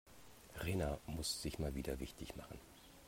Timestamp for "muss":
1.05-1.43